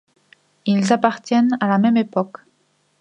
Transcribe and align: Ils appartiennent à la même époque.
Ils 0.65 0.91
appartiennent 0.93 1.55
à 1.59 1.67
la 1.67 1.77
même 1.77 1.95
époque. 1.95 2.37